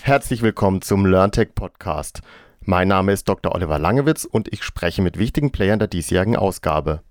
Herzlich 0.00 0.40
willkommen 0.40 0.80
zum 0.80 1.04
LearnTech 1.04 1.54
Podcast. 1.54 2.22
Mein 2.62 2.88
Name 2.88 3.12
ist 3.12 3.28
Dr. 3.28 3.54
Oliver 3.54 3.78
Langewitz 3.78 4.24
und 4.24 4.50
ich 4.50 4.62
spreche 4.62 5.02
mit 5.02 5.18
wichtigen 5.18 5.52
Playern 5.52 5.78
der 5.78 5.88
diesjährigen 5.88 6.36
Ausgabe. 6.36 7.02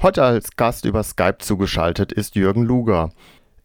Heute 0.00 0.22
als 0.22 0.54
Gast 0.54 0.84
über 0.84 1.02
Skype 1.02 1.38
zugeschaltet 1.40 2.12
ist 2.12 2.36
Jürgen 2.36 2.62
Luger. 2.62 3.10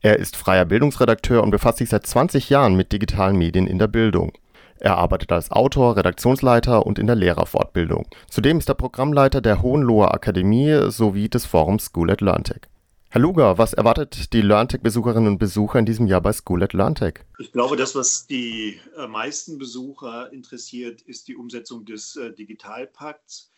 Er 0.02 0.18
ist 0.18 0.36
freier 0.36 0.66
Bildungsredakteur 0.66 1.44
und 1.44 1.52
befasst 1.52 1.78
sich 1.78 1.90
seit 1.90 2.08
20 2.08 2.50
Jahren 2.50 2.76
mit 2.76 2.92
digitalen 2.92 3.38
Medien 3.38 3.68
in 3.68 3.78
der 3.78 3.88
Bildung. 3.88 4.32
Er 4.80 4.98
arbeitet 4.98 5.32
als 5.32 5.52
Autor, 5.52 5.98
Redaktionsleiter 5.98 6.88
und 6.88 6.98
in 6.98 7.06
der 7.06 7.16
Lehrerfortbildung. 7.16 8.08
Zudem 8.28 8.58
ist 8.58 8.70
er 8.70 8.76
Programmleiter 8.76 9.42
der 9.42 9.62
Hohenloher 9.62 10.16
Akademie 10.16 10.90
sowie 10.90 11.30
des 11.30 11.46
Forums 11.46 11.86
School 11.86 12.10
at 12.10 12.22
LearnTech. 12.22 12.69
Herr 13.12 13.22
Luger, 13.22 13.58
was 13.58 13.74
erwartet 13.74 14.34
die 14.34 14.42
LearnTech-Besucherinnen 14.42 15.30
und 15.30 15.40
Besucher 15.40 15.80
in 15.80 15.88
diesem 15.88 16.06
Jahr 16.06 16.22
bei 16.22 16.32
School 16.32 16.62
at 16.62 16.74
LearnTech? 16.74 17.26
Ich 17.40 17.52
glaube, 17.52 17.76
das, 17.76 17.96
was 17.96 18.28
die 18.28 18.80
äh, 18.96 19.08
meisten 19.08 19.58
Besucher 19.58 20.32
interessiert, 20.32 21.02
ist 21.02 21.28
die 21.28 21.36
Umsetzung 21.36 21.86
des 21.86 22.18
äh, 22.18 22.32
Digitalpakts. 22.32 23.52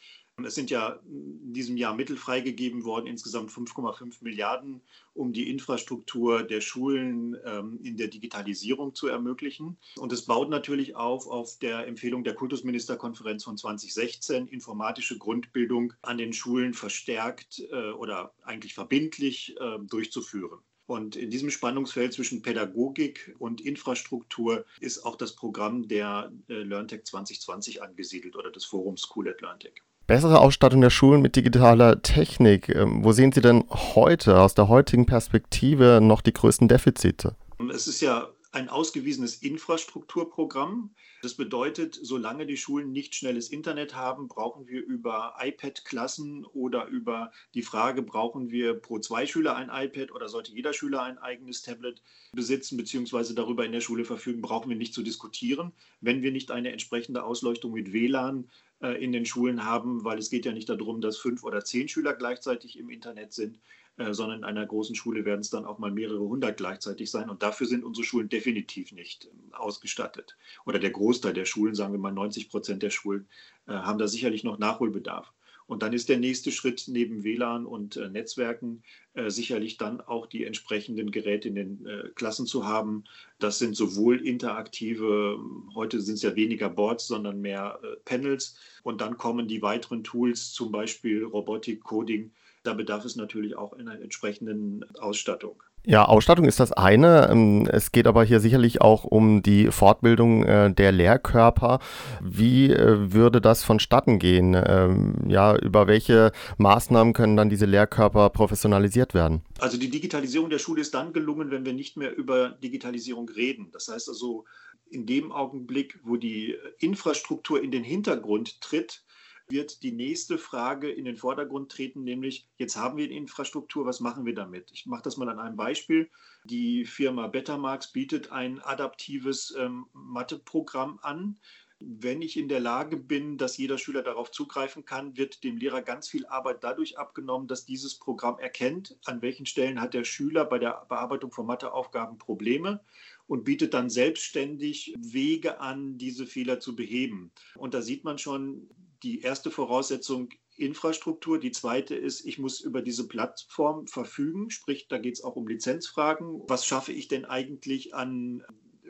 Es 0.45 0.55
sind 0.55 0.70
ja 0.70 1.00
in 1.05 1.54
diesem 1.54 1.77
Jahr 1.77 1.95
Mittel 1.95 2.18
freigegeben 2.18 2.84
worden, 2.84 3.08
insgesamt 3.08 3.52
5,5 3.52 4.18
Milliarden, 4.22 4.82
um 5.13 5.34
die 5.34 5.49
Infrastruktur 5.49 6.44
der 6.44 6.62
Schulen 6.62 7.38
ähm, 7.45 7.80
in 7.84 7.98
der 7.98 8.08
Digitalisierung 8.08 8.96
zu 8.96 9.08
ermöglichen. 9.08 9.77
Und 9.98 10.13
es 10.13 10.26
baut 10.26 10.49
natürlich 10.49 10.96
auf 10.96 11.27
auf 11.27 11.58
der 11.59 11.88
Empfehlung 11.88 12.23
der 12.23 12.35
Kultusministerkonferenz 12.35 13.44
von 13.44 13.58
2016, 13.58 14.48
informatische 14.48 15.18
Grundbildung 15.18 15.94
an 16.02 16.18
den 16.18 16.34
Schulen 16.34 16.73
verstärkt 16.73 17.63
äh, 17.71 17.91
oder 17.91 18.34
eigentlich 18.44 18.73
verbindlich 18.73 19.55
äh, 19.60 19.80
durchzuführen. 19.80 20.60
Und 20.91 21.16
in 21.16 21.29
diesem 21.29 21.49
Spannungsfeld 21.51 22.12
zwischen 22.12 22.41
Pädagogik 22.41 23.34
und 23.40 23.62
Infrastruktur 23.62 24.66
ist 24.82 25.05
auch 25.05 25.16
das 25.16 25.38
Programm 25.38 25.88
der 25.88 26.34
äh, 26.49 26.63
LearnTech 26.63 27.05
2020 27.05 27.82
angesiedelt 27.82 28.35
oder 28.35 28.51
des 28.51 28.66
Forums 28.66 29.04
School 29.04 29.29
at 29.29 29.40
LearnTech. 29.40 29.82
Bessere 30.07 30.40
Ausstattung 30.40 30.82
der 30.82 30.90
Schulen 30.90 31.21
mit 31.21 31.35
digitaler 31.35 32.02
Technik. 32.02 32.70
Ähm, 32.70 33.04
wo 33.04 33.12
sehen 33.12 33.32
Sie 33.32 33.41
denn 33.41 33.63
heute 33.70 34.40
aus 34.40 34.54
der 34.54 34.68
heutigen 34.68 35.05
Perspektive 35.05 35.99
noch 36.02 36.21
die 36.21 36.34
größten 36.34 36.68
Defizite? 36.68 37.35
Es 37.74 37.88
ist 37.88 38.02
ja 38.02 38.29
ein 38.52 38.68
ausgewiesenes 38.68 39.35
Infrastrukturprogramm. 39.35 40.94
Das 41.22 41.35
bedeutet, 41.35 41.98
solange 42.02 42.46
die 42.46 42.57
Schulen 42.57 42.91
nicht 42.91 43.16
schnelles 43.16 43.49
Internet 43.49 43.96
haben, 43.96 44.27
brauchen 44.27 44.68
wir 44.68 44.84
über 44.84 45.35
iPad-Klassen 45.40 46.46
oder 46.46 46.88
über 46.88 47.32
die 47.54 47.62
Frage, 47.62 48.02
brauchen 48.02 48.52
wir 48.52 48.74
pro 48.74 48.99
zwei 48.99 49.26
Schüler 49.26 49.55
ein 49.55 49.70
iPad 49.72 50.12
oder 50.12 50.27
sollte 50.27 50.52
jeder 50.52 50.74
Schüler 50.74 51.04
ein 51.04 51.18
eigenes 51.20 51.62
Tablet 51.62 52.02
besitzen 52.34 52.76
bzw. 52.76 53.34
darüber 53.34 53.66
in 53.66 53.72
der 53.72 53.82
Schule 53.82 54.04
verfügen, 54.04 54.41
brauchen 54.41 54.70
wir 54.70 54.77
nicht 54.77 54.94
zu 54.94 55.04
diskutieren, 55.04 55.72
wenn 56.02 56.22
wir 56.22 56.32
nicht 56.32 56.52
eine 56.52 56.72
entsprechende 56.72 57.24
Ausleuchtung 57.24 57.72
mit 57.72 57.94
WLAN 57.94 58.49
in 58.82 59.12
den 59.12 59.26
Schulen 59.26 59.63
haben, 59.63 60.04
weil 60.04 60.18
es 60.18 60.29
geht 60.29 60.46
ja 60.46 60.51
nicht 60.51 60.70
darum, 60.70 61.01
dass 61.01 61.18
fünf 61.18 61.43
oder 61.43 61.63
zehn 61.63 61.87
Schüler 61.87 62.13
gleichzeitig 62.13 62.79
im 62.79 62.90
Internet 62.90 63.34
sind, 63.34 63.60
äh, 63.98 64.13
sondern 64.13 64.40
in 64.40 64.44
einer 64.46 64.66
großen 64.66 64.96
Schule 64.96 65.25
werden 65.25 65.41
es 65.41 65.50
dann 65.50 65.66
auch 65.66 65.78
mal 65.78 65.91
mehrere 65.91 66.22
hundert 66.22 66.57
gleichzeitig 66.57 67.12
sein. 67.12 67.29
Und 67.29 67.44
dafür 67.44 67.68
sind 67.68 67.84
unsere 67.84 68.06
Schulen 68.06 68.29
definitiv 68.29 68.91
nicht 68.91 69.25
ähm, 69.25 69.53
ausgestattet. 69.53 70.38
Oder 70.66 70.79
der 70.79 70.91
Großteil 70.91 71.34
der 71.34 71.46
Schulen, 71.46 71.75
sagen 71.75 71.94
wir 71.94 72.00
mal 72.00 72.12
90 72.12 72.50
Prozent 72.50 72.84
der 72.84 72.90
Schulen, 72.90 73.28
äh, 73.68 73.73
haben 73.73 74.00
da 74.00 74.07
sicherlich 74.07 74.44
noch 74.44 74.57
Nachholbedarf. 74.57 75.34
Und 75.72 75.84
dann 75.84 75.94
ist 75.94 76.09
der 76.09 76.18
nächste 76.18 76.52
Schritt 76.52 76.84
neben 76.90 77.24
WLAN 77.24 77.66
und 77.66 77.96
äh, 77.96 78.09
Netzwerken 78.09 78.84
äh, 79.14 79.30
sicherlich 79.30 79.78
dann 79.78 80.02
auch 80.02 80.25
die 80.25 80.44
entsprechenden 80.44 81.12
Geräte 81.12 81.47
in 81.47 81.56
den 81.56 81.86
äh, 81.86 82.09
Klassen 82.13 82.46
zu 82.46 82.68
haben. 82.68 83.06
Das 83.40 83.58
sind 83.58 83.78
sowohl 83.78 84.19
interaktive, 84.19 85.40
heute 85.73 86.01
sind 86.01 86.16
es 86.16 86.23
ja 86.23 86.35
weniger 86.35 86.68
Boards, 86.68 87.07
sondern 87.07 87.40
mehr 87.40 87.79
äh, 87.84 87.95
Panels. 88.03 88.57
Und 88.84 89.00
dann 89.00 89.18
kommen 89.18 89.47
die 89.47 89.62
weiteren 89.62 90.03
Tools, 90.03 90.51
zum 90.51 90.73
Beispiel 90.73 91.23
Robotik, 91.23 91.81
Coding. 91.85 92.34
Da 92.63 92.74
bedarf 92.74 93.06
es 93.06 93.16
natürlich 93.16 93.56
auch 93.56 93.72
einer 93.72 93.97
entsprechenden 93.97 94.84
Ausstattung. 94.97 95.63
Ja, 95.84 96.06
Ausstattung 96.06 96.46
ist 96.46 96.59
das 96.59 96.72
eine. 96.72 97.30
Ähm, 97.31 97.68
es 97.72 97.92
geht 97.92 98.06
aber 98.06 98.24
hier 98.24 98.40
sicherlich 98.40 98.81
auch 98.81 99.03
um 99.03 99.42
die 99.42 99.72
Fortbildung 99.72 100.44
äh, 100.44 100.72
der 100.72 100.92
Lehrkörper. 100.92 101.80
Wie 102.22 102.72
äh, 102.72 103.12
würde 103.12 103.42
das 103.42 103.64
vonstatten 103.64 104.19
gehen? 104.19 104.53
Ähm, 104.53 105.16
ja, 105.28 105.56
über 105.56 105.88
welche 105.88 106.31
Maßnahmen 106.58 107.14
können 107.14 107.36
dann 107.36 107.50
diese 107.50 107.66
Lehrkörper 107.66 108.30
professionalisiert 108.30 109.16
werden? 109.16 109.42
Also 109.59 109.78
die 109.78 109.90
Digitalisierung 109.90 110.52
der 110.52 110.59
Schule 110.59 110.81
ist 110.81 110.94
dann 110.94 111.14
gelungen, 111.14 111.50
wenn 111.50 111.66
wir 111.66 111.74
nicht 111.74 111.98
mehr 111.98 112.16
über 112.16 112.50
Digitalisierung 112.50 113.28
reden. 113.30 113.69
Das 113.72 113.88
heißt 113.88 114.08
also, 114.08 114.46
in 114.92 115.08
dem 115.08 115.31
Augenblick, 115.31 116.00
wo 116.03 116.16
die 116.16 116.58
Infrastruktur 116.80 117.63
in 117.63 117.72
den 117.72 117.84
Hintergrund 117.84 118.62
tritt, 118.62 119.03
wird 119.51 119.84
die 119.84 119.91
nächste 119.91 120.38
Frage 120.38 120.89
in 120.89 121.06
den 121.06 121.17
Vordergrund 121.17 121.72
treten, 121.72 122.03
nämlich 122.03 122.47
jetzt 122.57 122.75
haben 122.75 122.97
wir 122.97 123.07
die 123.07 123.17
Infrastruktur, 123.17 123.85
was 123.85 124.00
machen 124.00 124.25
wir 124.25 124.34
damit? 124.34 124.72
Ich 124.72 124.85
mache 124.85 125.03
das 125.03 125.17
mal 125.17 125.29
an 125.29 125.39
einem 125.39 125.57
Beispiel. 125.57 126.09
Die 126.45 126.85
Firma 126.85 127.28
Betamax 127.28 127.91
bietet 127.91 128.31
ein 128.31 128.59
adaptives 128.62 129.56
ähm, 129.57 129.85
Matheprogramm 129.94 131.00
an. 131.01 131.38
Wenn 131.84 132.22
ich 132.22 132.38
in 132.38 132.47
der 132.47 132.59
Lage 132.59 132.95
bin, 132.95 133.39
dass 133.39 133.57
jeder 133.57 133.79
Schüler 133.79 134.03
darauf 134.03 134.29
zugreifen 134.29 134.85
kann, 134.85 135.17
wird 135.17 135.44
dem 135.44 135.57
Lehrer 135.57 135.81
ganz 135.81 136.07
viel 136.07 136.28
Arbeit 136.28 136.63
dadurch 136.63 137.00
abgenommen, 137.00 137.47
dass 137.47 137.66
dieses 137.66 137.95
Programm 137.95 138.38
erkennt, 138.38 139.00
an 139.06 139.23
welchen 139.23 139.47
Stellen 139.47 139.81
hat 139.81 139.95
der 139.95 140.03
Schüler 140.03 140.45
bei 140.45 140.59
der 140.59 140.85
Bearbeitung 140.89 141.31
von 141.31 141.47
Matheaufgaben 141.47 142.19
Probleme 142.19 142.81
und 143.25 143.45
bietet 143.45 143.73
dann 143.73 143.89
selbstständig 143.89 144.94
Wege 145.00 145.59
an, 145.59 145.97
diese 145.97 146.28
Fehler 146.28 146.59
zu 146.59 146.75
beheben. 146.75 147.31
Und 147.56 147.73
da 147.73 147.81
sieht 147.81 148.03
man 148.03 148.19
schon, 148.19 148.69
die 149.03 149.22
erste 149.22 149.51
Voraussetzung 149.51 150.29
Infrastruktur. 150.57 151.39
Die 151.39 151.51
zweite 151.51 151.95
ist, 151.95 152.25
ich 152.25 152.38
muss 152.38 152.59
über 152.62 152.81
diese 152.81 153.07
Plattform 153.07 153.88
verfügen, 153.88 154.50
sprich, 154.50 154.88
da 154.88 154.97
geht 154.97 155.16
es 155.16 155.23
auch 155.23 155.35
um 155.35 155.47
Lizenzfragen. 155.47 156.44
Was 156.47 156.66
schaffe 156.66 156.91
ich 156.91 157.07
denn 157.07 157.25
eigentlich 157.25 157.95
an 157.95 158.44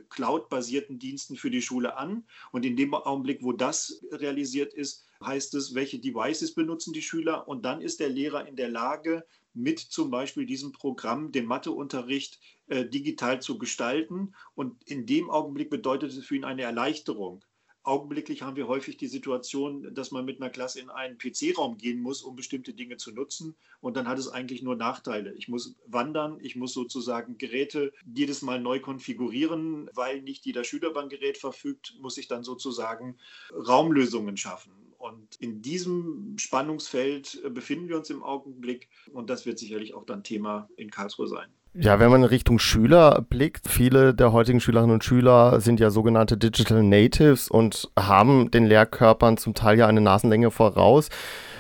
Cloud-basierten 0.10 1.00
Diensten 1.00 1.38
für 1.38 1.50
die 1.50 1.62
Schule 1.62 1.98
an? 1.98 2.26
Und 2.52 2.66
in 2.66 2.76
dem 2.76 2.94
Augenblick, 2.94 3.44
wo 3.44 3.54
das 3.54 4.04
realisiert 4.12 4.74
ist, 4.74 5.06
heißt 5.24 5.54
es, 5.56 5.74
welche 5.74 6.00
Devices 6.00 6.54
benutzen 6.54 6.94
die 6.94 7.02
Schüler? 7.02 7.48
Und 7.48 7.64
dann 7.64 7.82
ist 7.82 8.00
der 8.00 8.10
Lehrer 8.10 8.48
in 8.48 8.56
der 8.56 8.70
Lage, 8.70 9.26
mit 9.54 9.80
zum 9.80 10.12
Beispiel 10.12 10.46
diesem 10.46 10.72
Programm 10.72 11.32
den 11.32 11.46
Matheunterricht 11.46 12.40
äh, 12.68 12.86
digital 12.86 13.42
zu 13.42 13.58
gestalten. 13.58 14.34
Und 14.56 14.82
in 14.86 15.06
dem 15.06 15.30
Augenblick 15.30 15.70
bedeutet 15.70 16.12
es 16.12 16.26
für 16.26 16.36
ihn 16.36 16.46
eine 16.46 16.64
Erleichterung. 16.64 17.44
Augenblicklich 17.84 18.44
haben 18.44 18.56
wir 18.56 18.68
häufig 18.68 18.98
die 18.98 19.08
Situation, 19.08 19.94
dass 19.96 20.12
man 20.12 20.24
mit 20.24 20.40
einer 20.40 20.52
Klasse 20.52 20.80
in 20.80 20.90
einen 20.90 21.18
PC-Raum 21.18 21.78
gehen 21.78 22.00
muss, 22.00 22.22
um 22.22 22.36
bestimmte 22.36 22.74
Dinge 22.74 22.98
zu 22.98 23.12
nutzen. 23.12 23.56
Und 23.80 23.98
dann 23.98 24.08
hat 24.08 24.20
es 24.20 24.28
eigentlich 24.28 24.62
nur 24.62 24.76
Nachteile. 24.76 25.34
Ich 25.34 25.48
muss 25.48 25.76
wandern, 25.88 26.38
ich 26.42 26.56
muss 26.56 26.74
sozusagen 26.74 27.40
Geräte 27.40 27.92
jedes 28.14 28.44
Mal 28.44 28.62
neu 28.62 28.80
konfigurieren, 28.80 29.90
weil 29.96 30.22
nicht 30.22 30.46
jeder 30.46 30.64
Schüler 30.64 30.90
über 30.90 31.02
ein 31.02 31.10
Gerät 31.10 31.40
verfügt, 31.40 31.96
muss 32.00 32.18
ich 32.18 32.28
dann 32.28 32.44
sozusagen 32.44 33.18
Raumlösungen 33.52 34.38
schaffen. 34.38 34.72
Und 35.00 35.36
in 35.38 35.64
diesem 35.64 36.38
Spannungsfeld 36.38 37.42
befinden 37.52 37.90
wir 37.90 37.98
uns 37.98 38.12
im 38.12 38.22
Augenblick. 38.22 38.90
Und 39.12 39.32
das 39.32 39.48
wird 39.48 39.58
sicherlich 39.58 39.96
auch 39.96 40.06
dann 40.06 40.24
Thema 40.24 40.70
in 40.76 40.92
Karlsruhe 40.92 41.28
sein. 41.28 41.50
Ja, 41.74 42.02
wenn 42.02 42.12
man 42.12 42.24
in 42.24 42.28
Richtung 42.28 42.60
Schüler 42.60 43.26
blickt, 43.30 43.70
viele 43.70 44.14
der 44.14 44.34
heutigen 44.34 44.60
Schülerinnen 44.60 44.94
und 44.94 45.06
Schüler 45.06 45.62
sind 45.62 45.80
ja 45.80 45.90
sogenannte 45.90 46.38
Digital 46.38 46.84
Natives 46.84 47.48
und 47.50 47.90
haben 47.98 48.52
den 48.52 48.66
Lehrkörpern 48.66 49.38
zum 49.38 49.54
Teil 49.54 49.80
ja 49.80 49.88
eine 49.88 50.02
Nasenlänge 50.02 50.52
voraus. 50.52 51.08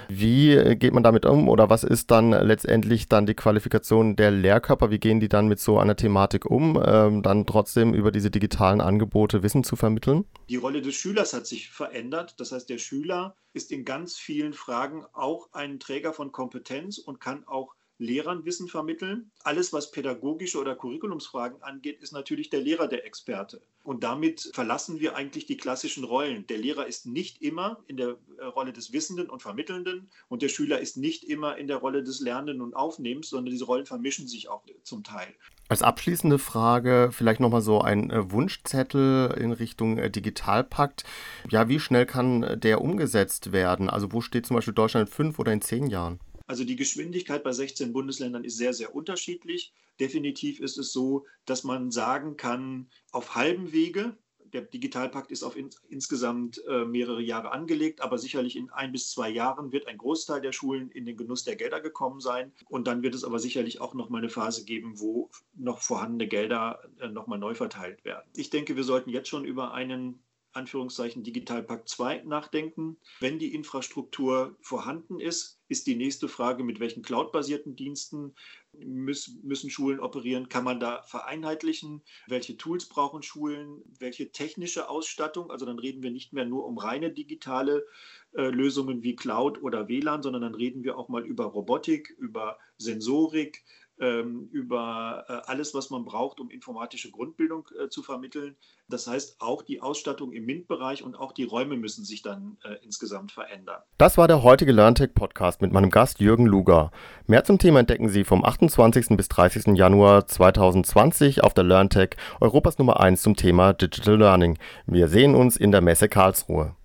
Wie 0.09 0.75
geht 0.75 0.93
man 0.93 1.03
damit 1.03 1.25
um 1.25 1.47
oder 1.47 1.69
was 1.69 1.85
ist 1.85 2.11
dann 2.11 2.31
letztendlich 2.31 3.07
dann 3.07 3.25
die 3.25 3.33
Qualifikation 3.33 4.17
der 4.17 4.31
Lehrkörper? 4.31 4.91
Wie 4.91 4.99
gehen 4.99 5.21
die 5.21 5.29
dann 5.29 5.47
mit 5.47 5.61
so 5.61 5.79
einer 5.79 5.95
Thematik 5.95 6.45
um, 6.45 6.77
ähm, 6.85 7.23
dann 7.23 7.45
trotzdem 7.45 7.93
über 7.93 8.11
diese 8.11 8.29
digitalen 8.29 8.81
Angebote 8.81 9.43
Wissen 9.43 9.63
zu 9.63 9.77
vermitteln? 9.77 10.25
Die 10.49 10.57
Rolle 10.57 10.81
des 10.81 10.95
Schülers 10.95 11.31
hat 11.31 11.47
sich 11.47 11.69
verändert. 11.69 12.35
Das 12.37 12.51
heißt, 12.51 12.69
der 12.69 12.79
Schüler 12.79 13.37
ist 13.53 13.71
in 13.71 13.85
ganz 13.85 14.17
vielen 14.17 14.51
Fragen 14.51 15.05
auch 15.13 15.47
ein 15.53 15.79
Träger 15.79 16.11
von 16.11 16.33
Kompetenz 16.33 16.97
und 16.97 17.21
kann 17.21 17.47
auch 17.47 17.75
Lehrern 18.01 18.45
Wissen 18.45 18.67
vermitteln. 18.67 19.31
Alles, 19.43 19.71
was 19.71 19.91
pädagogische 19.91 20.59
oder 20.59 20.75
Curriculumsfragen 20.75 21.61
angeht, 21.61 22.01
ist 22.01 22.11
natürlich 22.11 22.49
der 22.49 22.59
Lehrer 22.59 22.87
der 22.87 23.05
Experte. 23.05 23.61
Und 23.83 24.03
damit 24.03 24.49
verlassen 24.53 24.99
wir 24.99 25.15
eigentlich 25.15 25.45
die 25.45 25.57
klassischen 25.57 26.03
Rollen. 26.03 26.45
Der 26.47 26.57
Lehrer 26.57 26.87
ist 26.87 27.05
nicht 27.05 27.41
immer 27.41 27.83
in 27.87 27.97
der 27.97 28.17
äh, 28.37 28.45
Rolle 28.45 28.73
des 28.73 28.91
Wissenden 28.91 29.29
und 29.29 29.41
Vermittelnden 29.41 30.09
und 30.29 30.41
der 30.41 30.49
Schüler 30.49 30.79
ist 30.79 30.97
nicht 30.97 31.23
immer 31.23 31.57
in 31.57 31.67
der 31.67 31.77
Rolle 31.77 32.03
des 32.03 32.19
Lernenden 32.19 32.61
und 32.61 32.75
Aufnehmens, 32.75 33.29
sondern 33.29 33.51
diese 33.51 33.65
Rollen 33.65 33.85
vermischen 33.85 34.27
sich 34.27 34.49
auch 34.49 34.63
zum 34.83 35.03
Teil. 35.03 35.27
Als 35.69 35.83
abschließende 35.83 36.39
Frage 36.39 37.09
vielleicht 37.11 37.39
nochmal 37.39 37.61
so 37.61 37.81
ein 37.81 38.09
äh, 38.09 38.31
Wunschzettel 38.31 39.35
in 39.39 39.51
Richtung 39.51 39.99
äh, 39.99 40.09
Digitalpakt. 40.09 41.03
Ja, 41.49 41.69
wie 41.69 41.79
schnell 41.79 42.07
kann 42.07 42.59
der 42.59 42.81
umgesetzt 42.81 43.51
werden? 43.51 43.89
Also 43.89 44.11
wo 44.11 44.21
steht 44.21 44.47
zum 44.47 44.55
Beispiel 44.55 44.73
Deutschland 44.73 45.07
in 45.07 45.13
fünf 45.13 45.39
oder 45.39 45.53
in 45.53 45.61
zehn 45.61 45.87
Jahren? 45.87 46.19
Also 46.51 46.65
die 46.65 46.75
Geschwindigkeit 46.75 47.45
bei 47.45 47.53
16 47.53 47.93
Bundesländern 47.93 48.43
ist 48.43 48.57
sehr, 48.57 48.73
sehr 48.73 48.93
unterschiedlich. 48.93 49.71
Definitiv 50.01 50.59
ist 50.59 50.77
es 50.77 50.91
so, 50.91 51.25
dass 51.45 51.63
man 51.63 51.91
sagen 51.91 52.35
kann, 52.35 52.89
auf 53.13 53.35
halbem 53.35 53.71
Wege, 53.71 54.17
der 54.51 54.63
Digitalpakt 54.63 55.31
ist 55.31 55.43
auf 55.43 55.55
in, 55.55 55.69
insgesamt 55.87 56.61
äh, 56.67 56.83
mehrere 56.83 57.21
Jahre 57.21 57.53
angelegt, 57.53 58.01
aber 58.01 58.17
sicherlich 58.17 58.57
in 58.57 58.69
ein 58.69 58.91
bis 58.91 59.11
zwei 59.11 59.29
Jahren 59.29 59.71
wird 59.71 59.87
ein 59.87 59.97
Großteil 59.97 60.41
der 60.41 60.51
Schulen 60.51 60.91
in 60.91 61.05
den 61.05 61.15
Genuss 61.15 61.45
der 61.45 61.55
Gelder 61.55 61.79
gekommen 61.79 62.19
sein. 62.19 62.51
Und 62.67 62.85
dann 62.85 63.01
wird 63.01 63.15
es 63.15 63.23
aber 63.23 63.39
sicherlich 63.39 63.79
auch 63.79 63.93
noch 63.93 64.09
mal 64.09 64.17
eine 64.17 64.27
Phase 64.27 64.65
geben, 64.65 64.99
wo 64.99 65.29
noch 65.53 65.79
vorhandene 65.79 66.27
Gelder 66.27 66.81
äh, 66.99 67.07
noch 67.07 67.27
mal 67.27 67.37
neu 67.37 67.55
verteilt 67.55 68.03
werden. 68.03 68.29
Ich 68.35 68.49
denke, 68.49 68.75
wir 68.75 68.83
sollten 68.83 69.09
jetzt 69.09 69.29
schon 69.29 69.45
über 69.45 69.73
einen 69.73 70.21
Anführungszeichen 70.53 71.23
Digitalpakt 71.23 71.89
2 71.89 72.23
nachdenken. 72.23 72.97
Wenn 73.19 73.39
die 73.39 73.53
Infrastruktur 73.53 74.57
vorhanden 74.61 75.19
ist, 75.19 75.59
ist 75.67 75.87
die 75.87 75.95
nächste 75.95 76.27
Frage, 76.27 76.63
mit 76.63 76.79
welchen 76.79 77.01
cloudbasierten 77.01 77.75
Diensten 77.75 78.35
müssen, 78.73 79.69
Schulen 79.69 79.99
operieren? 79.99 80.49
Kann 80.49 80.63
man 80.63 80.79
da 80.79 81.03
vereinheitlichen? 81.03 82.01
Welche 82.27 82.57
Tools 82.57 82.87
brauchen 82.89 83.23
Schulen? 83.23 83.81
Welche 83.99 84.31
technische 84.31 84.89
Ausstattung? 84.89 85.49
Also 85.49 85.65
dann 85.65 85.79
reden 85.79 86.03
wir 86.03 86.11
nicht 86.11 86.33
mehr 86.33 86.45
nur 86.45 86.65
um 86.65 86.77
reine 86.77 87.11
digitale 87.11 87.85
äh, 88.33 88.49
Lösungen 88.49 89.03
wie 89.03 89.15
Cloud 89.15 89.61
oder 89.61 89.87
WLAN, 89.87 90.23
sondern 90.23 90.41
dann 90.41 90.55
reden 90.55 90.83
wir 90.83 90.97
auch 90.97 91.07
mal 91.07 91.25
über 91.25 91.45
Robotik, 91.45 92.09
über 92.17 92.57
Sensorik, 92.77 93.63
über 94.01 95.25
äh, 95.27 95.49
alles, 95.49 95.73
was 95.73 95.89
man 95.89 96.05
braucht, 96.05 96.39
um 96.39 96.49
informatische 96.49 97.11
Grundbildung 97.11 97.67
äh, 97.79 97.89
zu 97.89 98.01
vermitteln. 98.01 98.55
Das 98.89 99.07
heißt, 99.07 99.39
auch 99.39 99.61
die 99.61 99.81
Ausstattung 99.81 100.31
im 100.31 100.45
MINT-Bereich 100.45 101.03
und 101.03 101.15
auch 101.15 101.31
die 101.31 101.43
Räume 101.43 101.77
müssen 101.77 102.03
sich 102.03 102.21
dann 102.21 102.57
äh, 102.63 102.75
insgesamt 102.83 103.31
verändern. 103.31 103.81
Das 103.97 104.17
war 104.17 104.27
der 104.27 104.43
heutige 104.43 104.71
LearnTech-Podcast 104.71 105.61
mit 105.61 105.71
meinem 105.71 105.91
Gast 105.91 106.19
Jürgen 106.19 106.47
Luger. 106.47 106.91
Mehr 107.27 107.43
zum 107.43 107.59
Thema 107.59 107.79
entdecken 107.79 108.09
Sie 108.09 108.23
vom 108.23 108.43
28. 108.43 109.17
bis 109.17 109.29
30. 109.29 109.77
Januar 109.77 110.25
2020 110.25 111.43
auf 111.43 111.53
der 111.53 111.63
LearnTech, 111.63 112.15
Europas 112.39 112.79
Nummer 112.79 112.99
1 112.99 113.21
zum 113.21 113.35
Thema 113.35 113.73
Digital 113.73 114.17
Learning. 114.17 114.57
Wir 114.87 115.07
sehen 115.07 115.35
uns 115.35 115.57
in 115.57 115.71
der 115.71 115.81
Messe 115.81 116.09
Karlsruhe. 116.09 116.75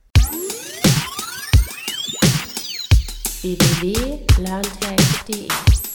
www.learntech.de 3.43 5.86